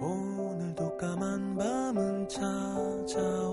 [0.00, 3.49] 오늘도 까만 밤은 찾아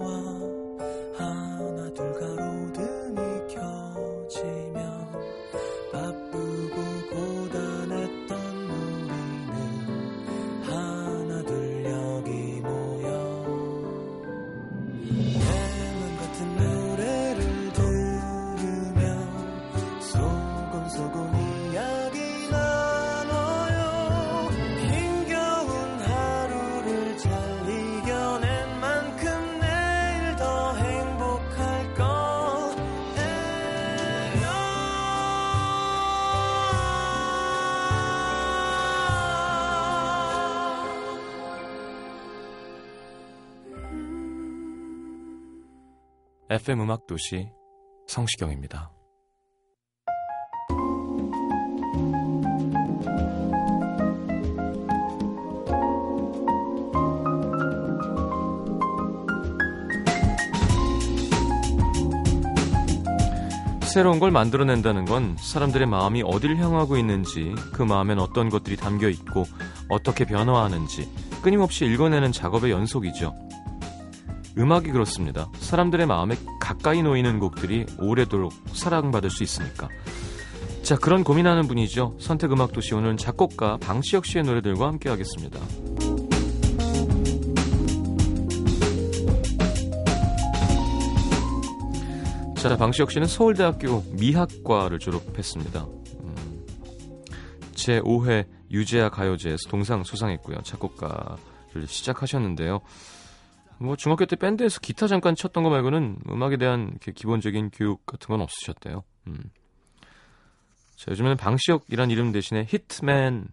[46.49, 47.49] FM 음악 도시
[48.07, 48.89] 성시경입니다.
[63.81, 69.43] 새로운 걸 만들어낸다는 건 사람들의 마음이 어딜 향하고 있는지, 그 마음엔 어떤 것들이 담겨 있고,
[69.89, 71.09] 어떻게 변화하는지,
[71.41, 73.46] 끊임없이 읽어내는 작업의 연속이죠.
[74.57, 75.49] 음악이 그렇습니다.
[75.59, 79.87] 사람들의 마음에 가까이 놓이는 곡들이 오래도록 사랑받을 수 있으니까.
[80.81, 82.15] 자, 그런 고민하는 분이죠.
[82.19, 85.59] 선택 음악 도시 오늘은 작곡가 방시혁 씨의 노래들과 함께 하겠습니다.
[92.55, 95.85] 자, 방시혁 씨는 서울대학교 미학과를 졸업했습니다.
[96.21, 96.65] 음,
[97.73, 100.57] 제5회 유재하 가요제에서 동상 수상했고요.
[100.63, 102.81] 작곡가를 시작하셨는데요.
[103.79, 108.27] 뭐 중학교 때 밴드에서 기타 잠깐 쳤던 거 말고는 음악에 대한 이렇게 기본적인 교육 같은
[108.27, 109.03] 건 없으셨대요.
[109.27, 109.51] 음.
[110.95, 113.49] 자, 요즘에는 방시혁이란 이름 대신에 히트맨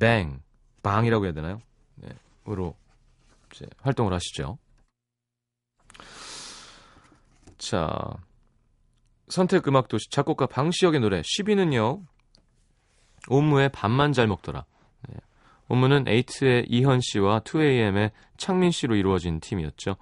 [0.00, 0.42] 뱅
[0.82, 1.60] 방이라고 해야 되나요?
[1.96, 2.08] 네,
[2.48, 2.74] 으로
[3.52, 4.58] 이제 활동을 하시죠.
[7.56, 7.88] 자,
[9.28, 12.04] 선택 음악 도시 작곡가 방시혁의 노래 10위는요.
[13.28, 14.64] 옴무의 밥만 잘 먹더라.
[15.08, 15.16] 네.
[15.68, 19.96] 옴무는 에이트의 이현 씨와 2AM의 창민 씨로 이루어진 팀이었죠.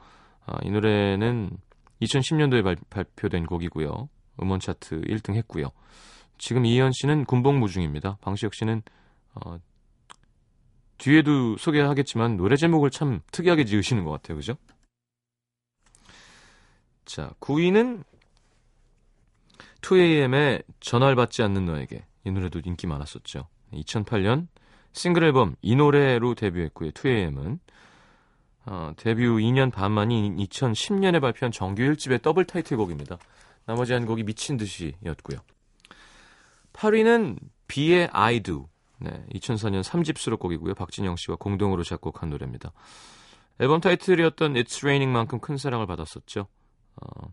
[0.46, 1.50] 아, 이 노래는
[2.02, 4.08] 2010년도에 발, 발표된 곡이고요.
[4.42, 5.70] 음원 차트 1등 했고요.
[6.38, 8.18] 지금 이현 씨는 군복무 중입니다.
[8.20, 8.82] 방시혁 씨는
[9.34, 9.58] 어,
[10.98, 14.36] 뒤에도 소개하겠지만 노래 제목을 참 특이하게 지으시는 것 같아요.
[14.36, 14.56] 그죠?
[17.04, 18.04] 자, 9위는
[19.80, 23.46] 2AM의 전화를 받지 않는 너에게 이 노래도 인기 많았었죠.
[23.72, 24.48] 2008년
[24.96, 26.90] 싱글 앨범 이 노래로 데뷔했고요.
[26.90, 27.58] 2AM은
[28.64, 33.18] 어, 데뷔 2년 반 만인 2010년에 발표한 정규 1집의 더블 타이틀곡입니다.
[33.66, 35.38] 나머지 한 곡이 미친 듯이였고요.
[36.72, 38.68] 8위는 비의 I Do.
[38.98, 40.74] 네, 2004년 3집 수록곡이고요.
[40.74, 42.72] 박진영 씨와 공동으로 작곡한 노래입니다.
[43.60, 46.46] 앨범 타이틀이었던 It's Raining만큼 큰 사랑을 받았었죠.
[47.02, 47.28] 어,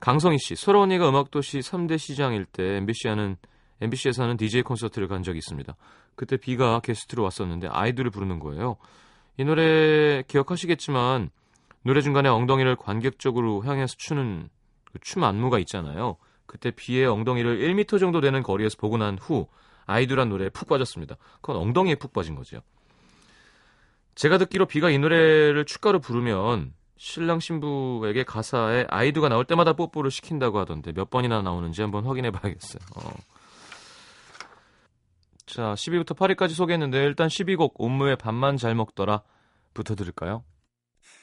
[0.00, 3.36] 강성희 씨, 소라 언니가 음악도시 3대 시장일 때 MBC 하는
[3.80, 5.74] MBC에서 하는 DJ 콘서트를 간 적이 있습니다.
[6.18, 8.76] 그때 비가 게스트로 왔었는데 아이들을 부르는 거예요.
[9.38, 11.30] 이 노래 기억하시겠지만
[11.84, 14.50] 노래 중간에 엉덩이를 관객적으로 향해서 추는
[14.92, 16.16] 그 춤 안무가 있잖아요.
[16.46, 19.46] 그때 비의 엉덩이를 1m 정도 되는 거리에서 보고 난 후
[19.86, 21.16] 아이돌한 노래에 푹 빠졌습니다.
[21.40, 22.60] 그건 엉덩이에 푹 빠진 거죠.
[24.16, 30.58] 제가 듣기로 비가 이 노래를 축가로 부르면 신랑 신부에게 가사에 아이두가 나올 때마다 뽀뽀를 시킨다고
[30.58, 32.80] 하던데 몇 번이나 나오는지 한번 확인해 봐야겠어요.
[32.96, 33.12] 어.
[35.48, 39.22] 자, 10위부터 8위까지 소개했는데 일단 12곡 옴무의 밥만 잘 먹더라.
[39.72, 40.44] 부터 들을까요?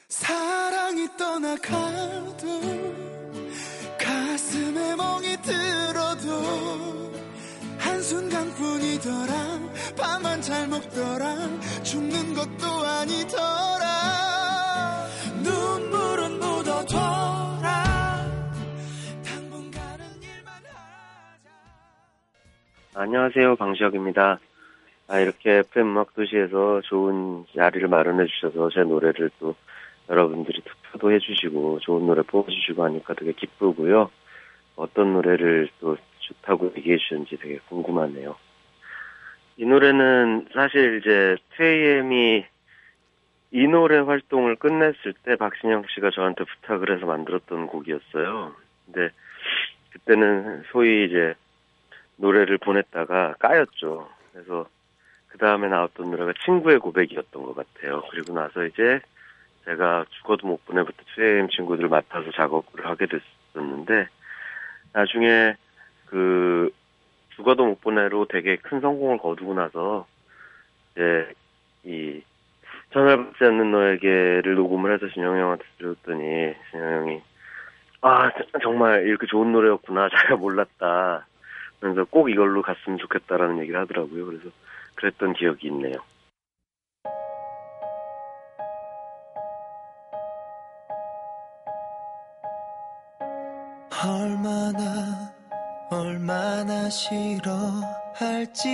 [0.08, 2.46] 사랑이 떠나가도
[3.98, 7.12] 가슴에 멍이 들어도
[7.78, 9.60] 한순간뿐이더라.
[9.96, 11.36] 밥만 잘 먹더라.
[11.84, 13.86] 죽는 것도 아니더라.
[15.42, 15.85] 눈
[22.98, 23.56] 안녕하세요.
[23.56, 24.40] 방시혁입니다.
[25.08, 29.54] 아, 이렇게 FM 음악 도시에서 좋은 자리를 마련해 주셔서 제 노래를 또
[30.08, 34.10] 여러분들이 투표도 해주시고 좋은 노래 뽑아주시고 하니까 되게 기쁘고요.
[34.76, 38.34] 어떤 노래를 또 좋다고 얘기해 주셨는지 되게 궁금하네요.
[39.58, 42.46] 이 노래는 사실 이제 2AM이
[43.50, 48.54] 이 노래 활동을 끝냈을 때 박신영 씨가 저한테 부탁을 해서 만들었던 곡이었어요.
[48.86, 49.10] 근데
[49.92, 51.34] 그때는 소위 이제
[52.16, 54.08] 노래를 보냈다가 까였죠.
[54.32, 54.66] 그래서
[55.28, 58.02] 그 다음에 나왔던 노래가 친구의 고백이었던 것 같아요.
[58.10, 59.00] 그리고 나서 이제
[59.64, 64.08] 제가 죽어도 못 보내부터 2AM 친구들을 맡아서 작업을 하게 됐었는데
[64.92, 65.54] 나중에
[66.06, 66.70] 그
[67.34, 70.06] 죽어도 못 보내로 되게 큰 성공을 거두고 나서
[70.92, 71.32] 이제
[71.84, 72.22] 이
[72.92, 77.22] 전화 받지 않는 너에게를 녹음을 해서 진영 형한테 들었더니 진영 형이
[78.00, 78.30] 아
[78.62, 81.26] 정말 이렇게 좋은 노래였구나 잘 몰랐다
[81.80, 84.26] 그래서 꼭 이걸로 갔으면 좋겠다라는 얘기를 하더라고요.
[84.26, 84.50] 그래서
[84.94, 85.96] 그랬던 기억이 있네요.
[94.04, 95.32] 얼마나
[95.90, 98.68] 얼마나 싫어할지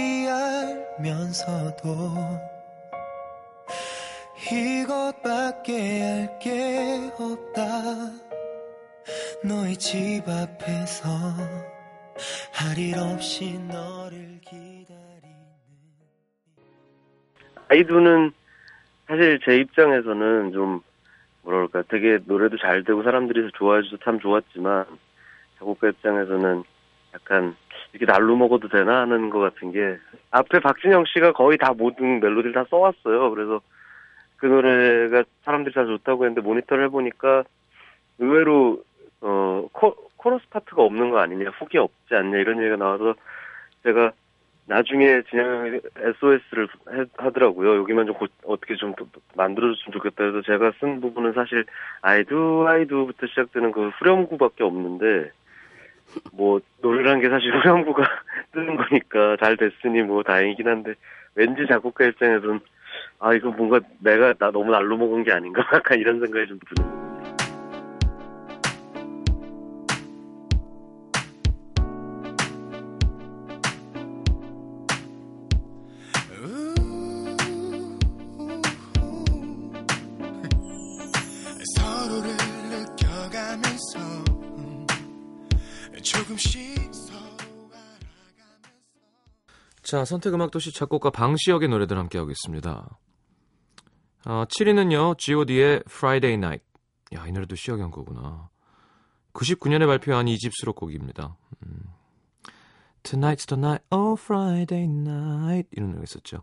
[0.98, 1.90] 알면서도
[4.52, 7.62] 이것밖에 할게 없다.
[9.44, 11.08] 너의 집 앞에서
[12.62, 15.36] 할일 없이 너를 기다리는
[17.68, 18.32] 아이두는
[19.08, 20.80] 사실 제 입장에서는 좀
[21.42, 24.86] 뭐랄까 되게 노래도 잘 되고 사람들이 좋아해줘서 참 좋았지만
[25.58, 26.62] 작곡가 입장에서는
[27.14, 27.56] 약간
[27.92, 29.98] 이렇게 날로 먹어도 되나 하는 것 같은 게
[30.30, 33.30] 앞에 박진영 씨가 거의 다 모든 멜로디를 다 써왔어요.
[33.30, 33.60] 그래서
[34.36, 37.42] 그 노래가 사람들이 다 좋다고 했는데 모니터를 해보니까
[38.18, 38.84] 의외로
[39.20, 43.14] 어 코, 코러스 파트가 없는 거 아니냐 훅이 없지 않냐 이런 얘기가 나와서
[43.82, 44.12] 제가
[44.66, 46.68] 나중에 진영이 SOS를
[47.16, 47.78] 하더라고요.
[47.78, 48.94] 여기만 좀 고, 어떻게 좀
[49.34, 51.64] 만들어줬으면 좋겠다 해서 제가 쓴 부분은 사실
[52.00, 55.32] 아이두 아이두부터 시작되는 그 후렴구밖에 없는데
[56.32, 58.04] 뭐 노래란 게 사실 후렴구가
[58.52, 60.94] 뜨는 거니까 잘 됐으니 뭐 다행이긴 한데
[61.34, 62.60] 왠지 작곡가 입장에서는
[63.18, 66.88] 아 이거 뭔가 내가 나 너무 날로 먹은 게 아닌가 약간 이런 생각이 좀 드는
[66.88, 67.01] 거예요.
[89.82, 92.98] 자, 선택음악도시 작곡가 방시혁의 노래들 함께하고 있습니다.
[94.24, 96.64] 어, 7위는요, G.O.D의 Friday Night.
[97.14, 98.48] 야, 이 노래도 시혁이 한 거구나.
[99.34, 101.36] 99년에 발표한 2집 수록곡입니다.
[101.66, 101.82] 음.
[103.02, 105.68] Tonight's the night, oh Friday night.
[105.72, 106.42] 이런 노래가 있었죠.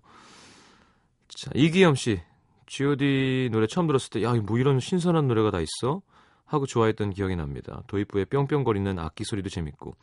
[1.29, 2.21] 자, 이기영 씨.
[2.67, 6.01] G.O.D 노래 처음 들었을 때, 야, 뭐 이런 신선한 노래가 다 있어?
[6.49, 7.83] 하고 좋아했던 기억이 납니다.
[7.87, 9.95] 도입부에 뿅뿅거리는 악기 소리도 재밌고.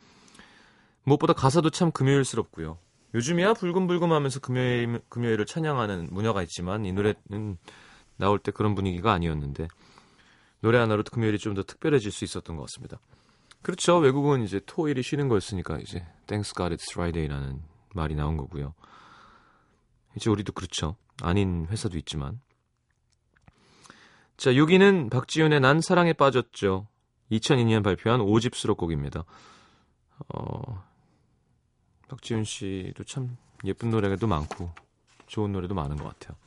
[1.03, 2.77] 무엇보다 가사도 참 금요일스럽고요.
[3.13, 7.57] 요즘이야 불금불금 하면서 금요일, 금요일을 찬양하는 문화가 있지만 이 노래는
[8.15, 9.67] 나올 때 그런 분위기가 아니었는데
[10.61, 12.99] 노래 하나로 금요일이 좀 더 특별해질 수 있었던 것 같습니다.
[13.61, 13.97] 그렇죠.
[13.97, 17.61] 외국은 이제 토요일이 쉬는 거였으니까 이제 Thanks God It's Friday라는
[17.93, 18.73] 말이 나온 거고요.
[20.15, 20.95] 이제 우리도 그렇죠.
[21.21, 22.39] 아닌 회사도 있지만.
[24.37, 26.87] 자, 6위는 박지윤의 난 사랑에 빠졌죠.
[27.31, 29.25] 2002년 발표한 5집 수록곡입니다.
[30.33, 30.83] 어,
[32.07, 33.35] 박지윤 씨도 참
[33.65, 34.71] 예쁜 노래도 많고
[35.25, 36.37] 좋은 노래도 많은 것 같아요.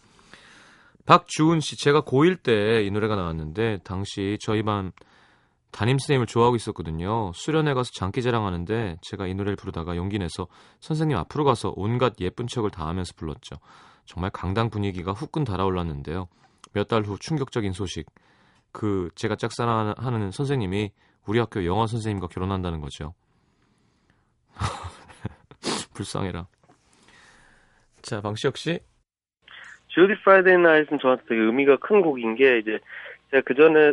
[1.04, 4.92] 박주은 씨, 제가 고1 때 이 노래가 나왔는데 당시 저희 반
[5.72, 7.32] 담임 선생님을 좋아하고 있었거든요.
[7.34, 10.46] 수련회 가서 장기 자랑 하는데 제가 이 노래를 부르다가 용기 내서
[10.80, 13.56] 선생님 앞으로 가서 온갖 예쁜 척을 다 하면서 불렀죠.
[14.04, 16.28] 정말 강당 분위기가 후끈 달아올랐는데요.
[16.72, 18.06] 몇 달 후 충격적인 소식.
[18.72, 20.92] 그 제가 짝사랑하는 선생님이
[21.26, 23.14] 우리 학교 영어 선생님과 결혼한다는 거죠.
[25.94, 26.46] 불쌍해라.
[28.02, 28.78] 자, 방시혁 씨.
[29.88, 32.78] Judy Friday Night은 저한테 되게 의미가 큰 곡인 게 이제
[33.30, 33.92] 제가 그 전에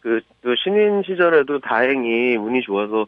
[0.00, 3.06] 그, 그 신인 시절에도 다행히 운이 좋아서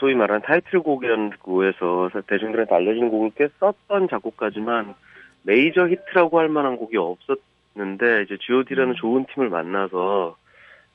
[0.00, 4.94] 소위 말하는 타이틀곡이라는 곡에서 대중들한테 알려진 곡을 꽤 썼던 작곡가지만
[5.42, 7.38] 메이저 히트라고 할 만한 곡이 없었
[7.74, 10.36] 는데 이제 G.O.D라는 좋은 팀을 만나서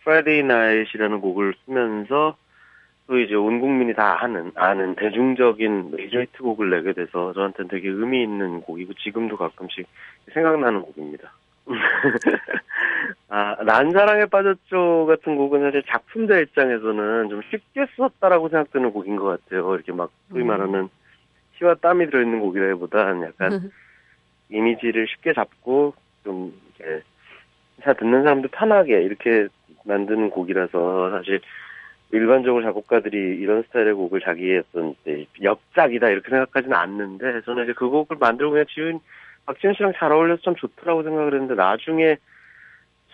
[0.01, 2.35] Friday Night이라는 곡을 쓰면서
[3.07, 8.23] 또 이제 온 국민이 다 아는 아는 대중적인 메이저 히트곡을 내게 돼서 저한테는 되게 의미
[8.23, 9.87] 있는 곡이고 지금도 가끔씩
[10.33, 11.33] 생각나는 곡입니다.
[13.29, 19.25] 아, 난 사랑에 빠졌죠 같은 곡은 사실 작품자 입장에서는 좀 쉽게 썼다라고 생각되는 곡인 것
[19.25, 19.73] 같아요.
[19.73, 20.89] 이렇게 막 소위 말하는
[21.57, 23.71] 피와 땀이 들어있는 곡이라기보단 약간
[24.49, 26.53] 이미지를 쉽게 잡고 좀
[26.83, 27.03] 이렇게
[27.83, 29.47] 잘 듣는 사람도 편하게 이렇게
[29.85, 31.41] 만드는 곡이라서 사실
[32.11, 34.95] 일반적으로 작곡가들이 이런 스타일의 곡을 자기의 어떤
[35.41, 38.99] 역작이다 이렇게 생각하지는 않는데 저는 이제 그 곡을 만들고 그냥 지은
[39.45, 42.17] 박지현 씨랑 잘 어울려서 참 좋더라고 생각을 했는데 나중에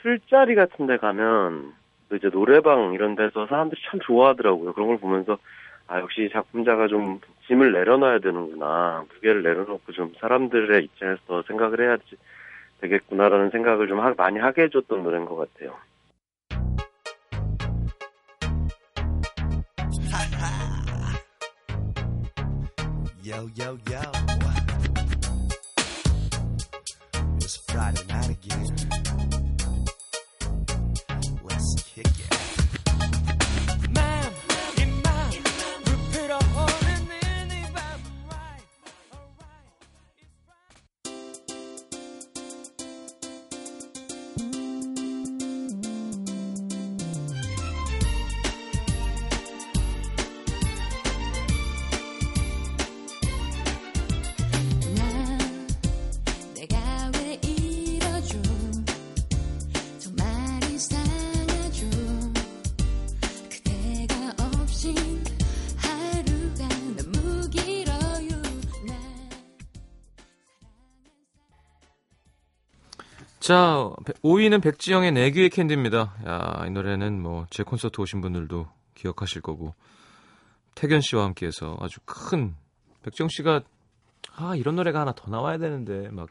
[0.01, 1.73] 술자리 같은 데 가면
[2.09, 4.73] 또 이제 노래방 이런 데서 사람들이 참 좋아하더라고요.
[4.73, 5.37] 그런 걸 보면서
[5.87, 12.17] 아 역시 작품자가 좀 짐을 내려놔야 되는구나 무게를 내려놓고 좀 사람들의 입장에서 더 생각을 해야지
[12.81, 15.75] 되겠구나라는 생각을 좀 하, 많이 하게 해줬던 노래인 것 같아요.
[23.23, 24.01] Yo, yo, yo.
[27.37, 28.65] It's Friday night again.
[31.43, 32.48] Let's kick it.
[73.49, 73.89] 자,
[74.21, 76.13] 5위는 백지영의 내귀의 캔디입니다.
[76.27, 79.73] 야, 이 노래는 뭐 제 콘서트 오신 분들도 기억하실 거고
[80.75, 82.55] 태견 씨와 함께해서 아주 큰
[83.01, 83.61] 백지영 씨가
[84.35, 86.29] 아 이런 노래가 하나 더 나와야 되는데 막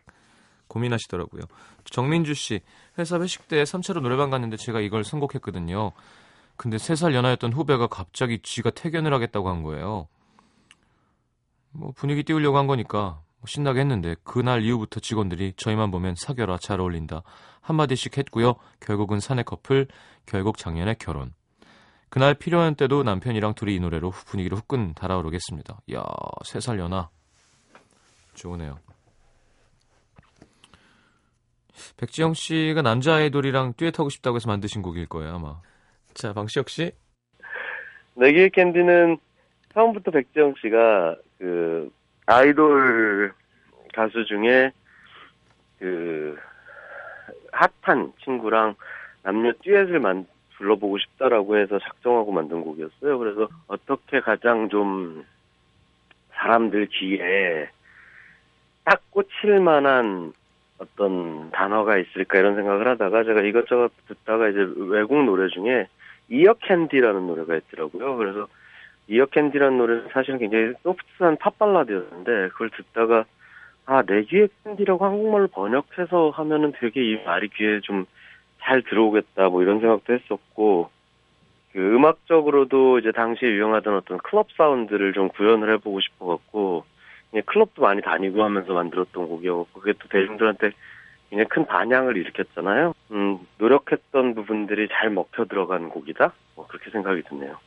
[0.68, 1.42] 고민하시더라고요.
[1.87, 2.60] 정민주 씨
[3.00, 5.90] 회사 회식 때 3차로 노래방 갔는데 제가 이걸 선곡했거든요.
[6.56, 10.06] 근데 3살 연하였던 후배가 갑자기 쥐가 태견을 하겠다고 한 거예요.
[11.72, 16.80] 뭐 분위기 띄우려고 한 거니까 뭐 신나게 했는데 그날 이후부터 직원들이 저희만 보면 사겨라 잘
[16.80, 17.23] 어울린다
[17.61, 18.54] 한마디씩 했고요.
[18.80, 19.87] 결국은 사내 커플,
[20.26, 21.33] 결국 작년에 결혼.
[22.11, 25.80] 그날 필요한 때도 남편이랑 둘이 이 노래로 분위기를 후끈 달아오르겠습니다.
[25.88, 26.02] 이야,
[26.45, 27.11] 세 살 연하.
[28.35, 28.78] 좋으네요.
[31.97, 35.61] 백지영 씨가 남자 아이돌이랑 듀엣하고 싶다고 해서 만드신 곡일 거예요, 아마.
[36.14, 36.92] 자, 방시혁 씨.
[38.14, 39.18] 내기의 캔디는
[39.75, 41.90] 처음부터 백지영 씨가 그
[42.30, 43.32] 아이돌
[43.94, 44.70] 가수 중에
[45.78, 46.37] 그
[47.52, 48.75] 핫한 친구랑
[49.23, 53.18] 남녀 듀엣을 만 불러보고 싶다라고 해서 작정하고 만든 곡이었어요.
[53.18, 55.25] 그래서 어떻게 가장 좀
[56.35, 57.70] 사람들 귀에
[58.85, 60.35] 딱 꽂힐 만한
[60.76, 65.88] 어떤 단어가 있을까 이런 생각을 하다가 제가 이것저것 듣다가 이제 외국 노래 중에
[66.28, 68.16] 이어 캔디라는 노래가 있더라고요.
[68.18, 68.49] 그래서
[69.09, 73.25] 이어 캔디라는 노래는 사실은 굉장히 소프트한 팝 발라드였는데 그걸 듣다가
[73.87, 78.07] 아, 내 귀에 캔디라고 한국말로 번역해서 하면은 되게 이 말이 귀에 좀
[78.69, 80.91] 잘 들어오겠다 뭐 이런 생각도 했었고
[81.73, 86.85] 그 음악적으로도 이제 당시에 유행하던 어떤 클럽 사운드를 좀 구현을 해보고 싶어갖고
[87.47, 90.71] 클럽도 많이 다니고 하면서 만들었던 곡이었고 그게 또 대중들한테
[91.31, 92.95] 굉장히 큰 반향을 일으켰잖아요.
[93.11, 96.33] 음, 노력했던 부분들이 잘 먹혀 들어간 곡이다.
[96.57, 97.59] 뭐 그렇게 생각이 드네요.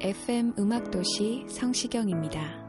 [0.00, 2.68] FM 음악도시 성시경입니다.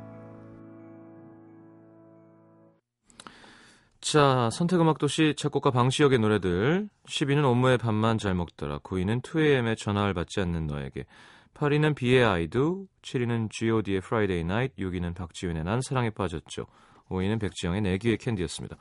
[4.01, 6.89] 자, 선택음악도시 작곡가 방시혁의 노래들.
[7.05, 8.79] 10위는 업무의 밥만 잘 먹더라.
[8.79, 11.05] 9위는 2AM의 전화를 받지 않는 너에게.
[11.53, 12.88] 8위는 비의 아이두.
[13.03, 14.81] 7위는 G.O.D의 Friday Night.
[14.83, 16.65] 6위는 박지윤의 난 사랑에 빠졌죠.
[17.09, 18.75] 5위는 백지영의 내기의 캔디였습니다.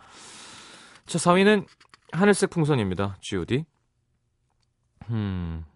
[1.05, 1.67] 자, 4위는
[2.13, 3.19] 하늘색 풍선입니다.
[3.21, 3.67] G.O.D
[5.11, 5.67] 음...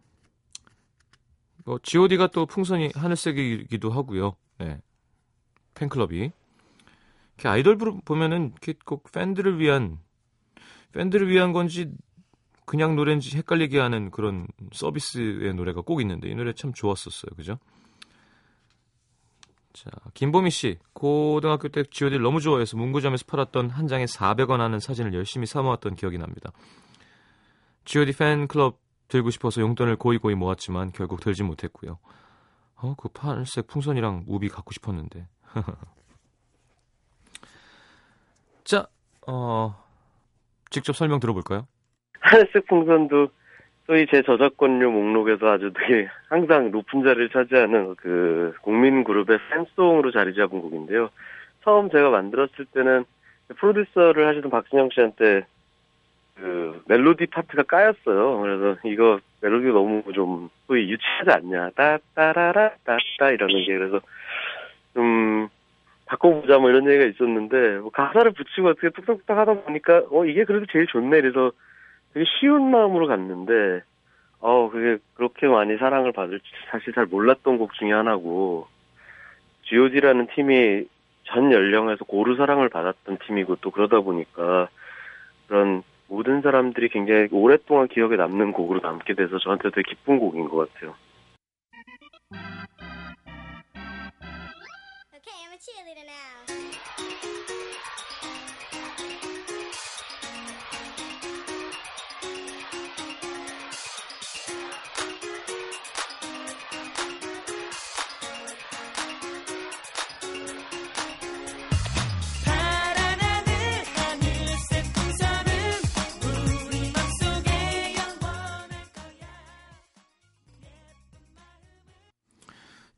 [1.64, 4.80] 뭐 G.O.D가 또 풍선이 하늘색이기도 하고요 네.
[5.74, 6.30] 팬클럽이
[7.36, 9.98] 이렇게 아이돌 보면은 이렇게 꼭 팬들을 위한
[10.92, 11.90] 팬들을 위한 건지
[12.64, 17.30] 그냥 노래인지 헷갈리게 하는 그런 서비스의 노래가 꼭 있는데 이 노래 참 좋았었어요.
[17.36, 17.58] 그죠?
[19.72, 20.78] 자, 김보미 씨.
[20.92, 25.62] 고등학교 때 G.O.D 를 너무 좋아해서 문구점에서 팔았던 한 장에 400원 하는 사진을 열심히 사
[25.62, 26.52] 모았던 기억이 납니다.
[27.84, 28.81] G.O.D 팬클럽
[29.12, 31.98] 들고 싶어서 용돈을 고이고이 모았지만 결국 들지 못했고요.
[32.76, 35.26] 어, 그 파란색 풍선이랑 우비 갖고 싶었는데.
[38.64, 38.86] 자,
[39.26, 39.74] 어,
[40.70, 41.66] 직접 설명 들어볼까요?
[42.20, 43.28] 하늘색 풍선도
[43.86, 50.34] 소위 제 저작권료 목록에서 아주 되게 항상 높은 자리를 차지하는 그 국민 그룹의 팬송으로 자리
[50.34, 51.10] 잡은 곡인데요.
[51.64, 53.04] 처음 제가 만들었을 때는
[53.58, 55.44] 프로듀서를 하시던 박진영 씨한테
[56.42, 58.40] 그 멜로디 파트가 까였어요.
[58.40, 61.70] 그래서 이거 멜로디 너무 좀 소위 유치하지 않냐.
[61.76, 64.00] 따따라라 따따 이러는 게 그래서
[64.92, 65.48] 좀
[66.06, 70.66] 바꿔보자 뭐 이런 얘기가 있었는데 뭐 가사를 붙이고 어떻게 뚝딱뚝딱 하다 보니까 어 이게 그래도
[70.72, 71.20] 제일 좋네.
[71.20, 71.52] 그래서
[72.12, 73.82] 되게 쉬운 마음으로 갔는데
[74.40, 78.66] 어 그게 그렇게 많이 사랑을 받을지 사실 잘 몰랐던 곡 중에 하나고
[79.62, 80.86] G.O.D라는 팀이
[81.22, 84.68] 전 연령에서 고루 사랑을 받았던 팀이고 또 그러다 보니까
[85.46, 90.70] 그런 모든 사람들이 굉장히 오랫동안 기억에 남는 곡으로 남게 돼서 저한테 되게 기쁜 곡인 것
[90.70, 90.94] 같아요.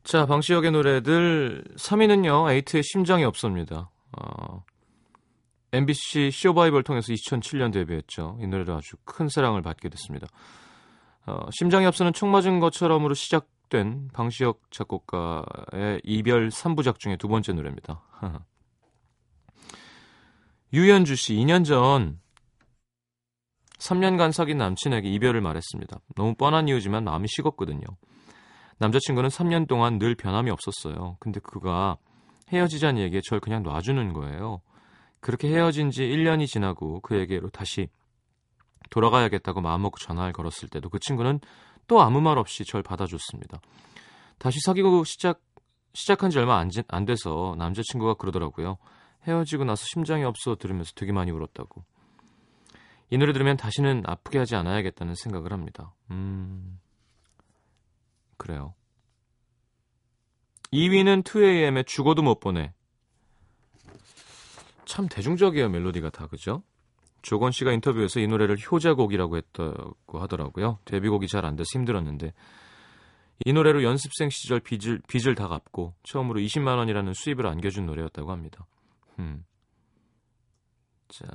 [0.05, 2.51] 자, 방시혁의 노래들 3위는요.
[2.51, 3.89] 에이트의 심장이 없습니다.
[4.11, 4.63] 어,
[5.71, 8.37] MBC 쇼바이벌 통해서 2007년 데뷔했죠.
[8.39, 10.27] 이 노래도 아주 큰 사랑을 받게 됐습니다.
[11.25, 18.03] 어, 심장이 없어는 총 맞은 것처럼으로 시작된 방시혁 작곡가의 이별 3부작 중에 두 번째 노래입니다.
[20.71, 22.19] 유현주 씨 2년 전
[23.79, 25.99] 3년간 사귄 남친에게 이별을 말했습니다.
[26.15, 27.87] 너무 뻔한 이유지만 마음이 식었거든요.
[28.77, 31.17] 남자친구는 3년 동안 늘 변함이 없었어요.
[31.19, 31.97] 근데 그가
[32.51, 34.61] 헤어지자는 얘기에 절 그냥 놔주는 거예요.
[35.19, 37.87] 그렇게 헤어진 지 1년이 지나고 그에게로 다시
[38.91, 41.39] 돌아가야겠다고 마음먹고 전화를 걸었을 때도 그 친구는
[41.87, 43.59] 또 아무 말 없이 절 받아줬습니다.
[44.37, 45.41] 다시 사귀고 시작,
[45.93, 48.77] 시작한 지 얼마 안, 지- 안 돼서 남자친구가 그러더라고요.
[49.27, 51.83] 헤어지고 나서 심장이 없어 들으면서 되게 많이 울었다고.
[53.11, 55.93] 이 노래 들으면 다시는 아프게 하지 않아야겠다는 생각을 합니다.
[56.11, 56.79] 음,
[58.37, 58.73] 그래요.
[60.73, 62.73] 2위는 2AM의 죽어도 못 보내.
[64.85, 66.63] 참 대중적이에요, 멜로디가 다, 그죠?
[67.21, 70.79] 조건 씨가 인터뷰에서 이 노래를 효자곡이라고 했다고 하더라고요.
[70.85, 72.33] 데뷔곡이 잘 안 돼서 힘들었는데.
[73.45, 78.67] 이 노래로 연습생 시절 빚을, 빚을 다 갚고 처음으로 20만 원이라는 수입을 안겨준 노래였다고 합니다.
[79.19, 79.43] 음.
[81.09, 81.25] 자.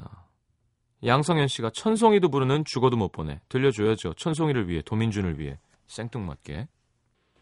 [1.04, 3.40] 양성현 씨가 천송이도 부르는 죽어도 못 보내.
[3.48, 4.14] 들려줘야죠.
[4.14, 5.58] 천송이를 위해, 도민준을 위해.
[5.86, 6.68] 생뚱맞게.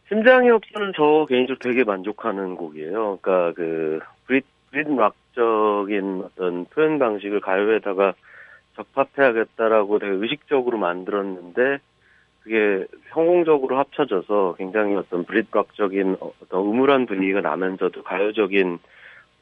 [0.09, 3.19] 심장이 없어는 저 개인적으로 되게 만족하는 곡이에요.
[3.21, 4.45] 그러니까 그 브릿
[4.89, 8.15] 락적인 어떤 표현 방식을 가요에다가
[8.77, 11.79] 적합해야겠다라고 되게 의식적으로 만들었는데
[12.43, 18.79] 그게 성공적으로 합쳐져서 굉장히 어떤 브릿 락적인 어떤 음울한 분위기가 나면서도 가요적인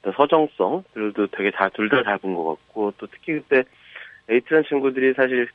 [0.01, 3.65] 어떤 서정성들도 되게 잘둘다 잡은 것 같고 또 특히 그때
[4.29, 5.49] 에이트란 친구들이 사실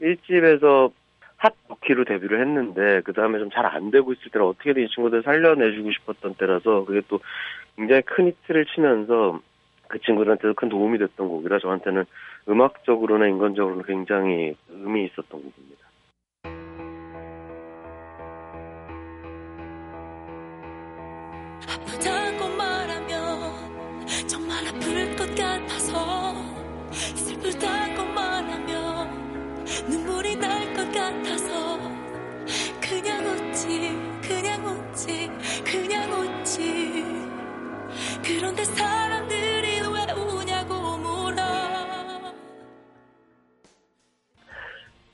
[0.00, 0.90] 1집에서
[1.44, 5.22] hot rookie로 데뷔를 했는데 그 다음에 좀 잘 안 되고 있을 때를 어떻게든 이 친구들
[5.22, 7.20] 살려내주고 싶었던 때라서 그게 또
[7.76, 9.40] 굉장히 큰 히트를 치면서
[9.88, 12.04] 그 친구들한테도 큰 도움이 됐던 곡이라 저한테는
[12.48, 15.83] 음악적으로나 인간적으로는 굉장히 의미 있었던 곡입니다.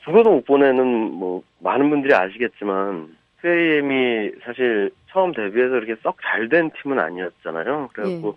[0.04, 6.70] 죽어도 못 보내는 뭐 많은 분들이 아시겠지만 2AM이 사실 처음 데뷔해서 이렇게 썩 잘 된
[6.82, 7.90] 팀은 아니었잖아요.
[7.92, 8.36] 그래갖고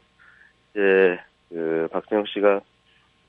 [0.71, 2.61] 이제 그 박진영 씨가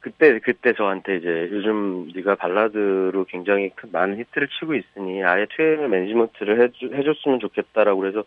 [0.00, 5.88] 그때 그때 저한테 이제 요즘 네가 발라드로 굉장히 큰 많은 히트를 치고 있으니 아예 2AM
[5.88, 8.24] 매니지먼트를 해주, 해줬으면 좋겠다라고 그래서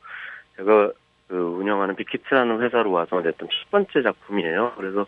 [0.58, 0.92] 제가
[1.28, 4.74] 그 운영하는 빅히트라는 회사로 와서 냈던 첫 번째 작품이에요.
[4.78, 5.06] 그래서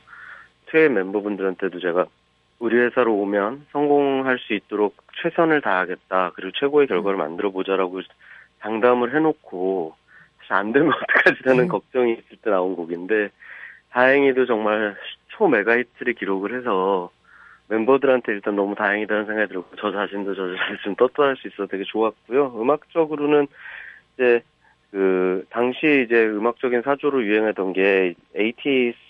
[0.68, 2.06] 2AM 멤버분들한테도 제가
[2.60, 6.32] 우리 회사로 오면 성공할 수 있도록 최선을 다하겠다.
[6.36, 8.02] 그리고 최고의 결과를 만들어 보자라고
[8.62, 9.96] 장담을 해놓고
[10.40, 13.30] 사실 안 되면 어떡하지라는 걱정이 있을 때 나온 곡인데
[13.92, 14.96] 다행히도 정말
[15.30, 17.10] 초 메가 히트를 기록을 해서
[17.70, 21.84] 멤버들한테 일단 너무 다행이다는 생각이 들었고 저 자신도 저 자신을 좀 떳떳할 수 있어서 되게
[21.86, 22.62] 좋았고요.
[22.62, 23.48] 음악적으로는
[24.16, 24.42] 이제
[24.92, 28.16] 그 당시 이제 음악적인 사조로 유행하던 게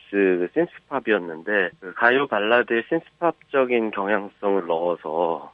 [0.10, 5.54] ATS 신스팝이었는데 그 가요 발라드의 신스팝적인 경향성을 넣어서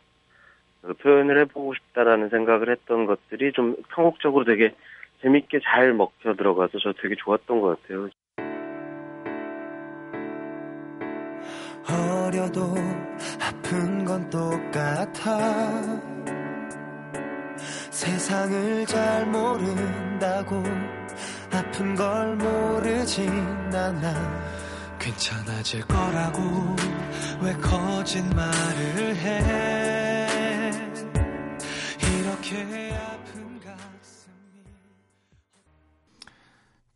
[0.81, 4.73] 그 표현을 해보고 싶다라는 생각을 했던 것들이 좀 편곡적으로 되게
[5.21, 8.09] 재밌게 잘 먹혀 들어가서 저 되게 좋았던 것 같아요.
[11.87, 12.61] 어려도
[13.41, 15.37] 아픈 건 똑같아
[17.91, 20.63] 세상을 잘 모른다고
[21.55, 23.29] 아픈 걸 모르진
[23.73, 26.41] 않아 괜찮아질 거라고
[27.41, 30.71] 왜 거짓말을 해
[32.01, 34.65] 이렇게 아픈 가슴이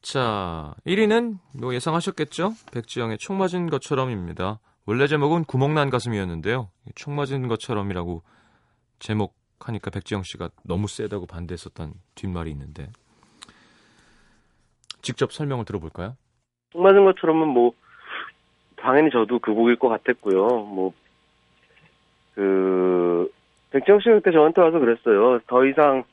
[0.01, 2.55] 자, 1위는 뭐 예상하셨겠죠?
[2.71, 4.59] 백지영의 총 맞은 것처럼입니다.
[4.85, 6.69] 원래 제목은 구멍난 가슴이었는데요.
[6.95, 8.23] 총 맞은 것처럼이라고
[8.99, 12.91] 제목하니까 백지영 씨가 너무 세다고 반대했었던 뒷말이 있는데
[15.01, 16.15] 직접 설명을 들어볼까요?
[16.71, 17.73] 총 맞은 것처럼은 뭐
[18.75, 20.47] 당연히 저도 그 곡일 것 같았고요.
[20.65, 20.93] 뭐
[22.39, 23.29] 그
[23.71, 25.39] 백지영 씨가 그때 저한테 와서 그랬어요.
[25.47, 26.05] 더 이상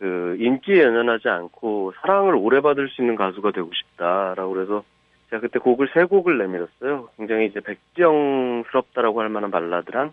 [0.00, 4.82] 그 인기에 연연하지 않고 사랑을 오래 받을 수 있는 가수가 되고 싶다라고 그래서
[5.30, 7.10] 제가 그때 곡을 세 곡을 내밀었어요.
[7.16, 10.12] 굉장히 이제 백지영스럽다라고 할 만한 발라드랑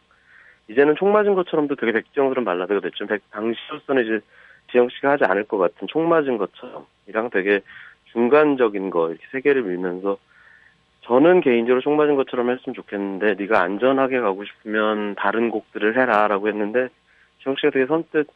[0.67, 3.08] 이제는 총 맞은 것처럼도 되게 백지영스러운 발라드가 됐죠.
[3.08, 4.19] 백, 당시로서는 이제
[4.72, 7.62] 지영 씨가 하지 않을 것 같은 총 맞은 것처럼 이랑 되게
[8.12, 10.17] 중간적인 거 이렇게 세 개를 밀면서
[11.02, 16.89] 저는 개인적으로 총 맞은 것처럼 했으면 좋겠는데 네가 안전하게 가고 싶으면 다른 곡들을 해라라고 했는데
[17.41, 18.28] 지영 씨가 되게 선뜻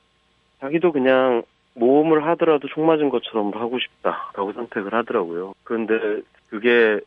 [0.60, 1.44] 자기도 그냥
[1.76, 5.54] 모험을 하더라도 총 맞은 것처럼 하고 싶다라고 선택을 하더라고요.
[5.64, 7.00] 그런데 그게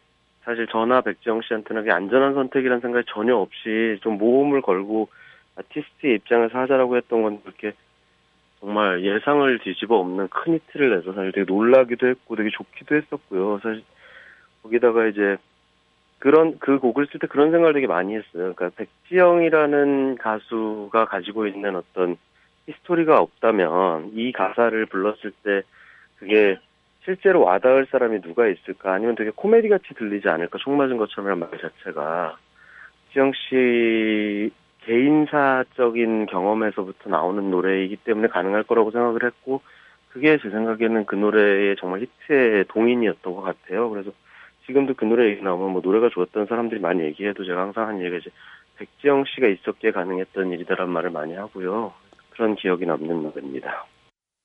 [0.43, 5.09] 사실 저나 백지영 씨한테는 그게 안전한 선택이라는 생각이 전혀 없이 좀 모험을 걸고
[5.57, 7.73] 아티스트의 입장에서 하자라고 했던 건 그렇게
[8.61, 13.61] 정말 예상을 뒤집어 엎는 큰 히트를 내서 사실 되게 놀라기도 했고 되게 좋기도 했었고요.
[13.63, 13.85] 사실
[14.63, 15.37] 거기다가 이제
[16.19, 18.55] 그런 그 곡을 쓸 때 그런 생각을 되게 많이 했어요.
[18.55, 22.17] 그러니까 백지영이라는 가수가 가지고 있는 어떤
[22.67, 25.63] history가 없다면 이 가사를 불렀을 때
[26.19, 26.59] 그게
[27.05, 31.51] 실제로 와닿을 사람이 누가 있을까 아니면 되게 코미디 같이 들리지 않을까 총 맞은 것처럼이란 말
[31.61, 32.37] 자체가
[33.13, 34.51] 지영 씨
[34.87, 39.61] 개인사적인 경험에서부터 나오는 노래이기 때문에 가능할 거라고 생각을 했고
[40.09, 43.91] 그게 제 생각에는 그 노래의 정말 히트의 동인이었던 것 같아요.
[43.91, 44.13] 그래서
[44.67, 48.17] 지금도 그 노래 얘기 나오면 뭐 노래가 좋았던 사람들이 많이 얘기해도 제가 항상 한 얘기가
[48.17, 48.31] 이제
[48.77, 51.93] 백지영 씨가 있었기에 가능했던 일이다란 말을 많이 하고요.
[52.31, 53.87] 그런 기억이 남는 노래입니다.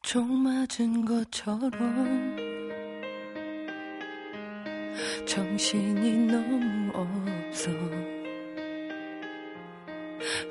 [0.02, 1.72] 총 맞은 것처럼
[5.26, 7.72] 정신이 너무 없어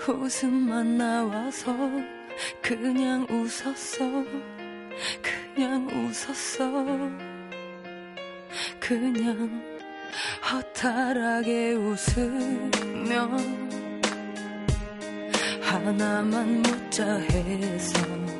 [0.08, 1.74] 웃음만 나와서
[2.62, 4.24] 그냥 웃었어.
[5.22, 6.86] 그냥 웃었어.
[8.78, 9.62] 그냥
[10.50, 13.28] 허탈하게 웃으며
[15.62, 18.39] 하나만 묻자 해서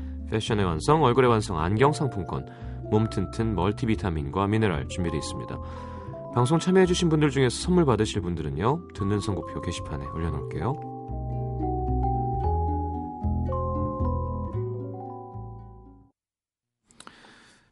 [0.31, 2.47] 패션의 완성, 얼굴의 완성 안경 상품권,
[2.89, 5.59] 몸 튼튼 멀티비타민과 미네랄 준비되어 있습니다.
[6.33, 10.91] 방송 참여해주신 분들 중에서 선물 받으실 분들은요, 듣는 선곡표 게시판에 올려놓을게요.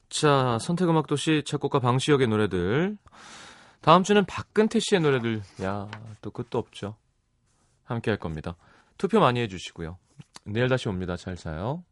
[0.09, 2.97] 자, 선택음악 도시 작곡가 방시혁의 노래들.
[3.81, 5.41] 다음 주는 박근태 씨의 노래들.
[5.63, 5.87] 야,
[6.21, 6.95] 또 끝도 없죠.
[7.85, 8.55] 함께 할 겁니다.
[8.97, 9.97] 투표 많이 해주시고요.
[10.45, 11.15] 내일 다시 옵니다.
[11.15, 11.83] 잘 자요.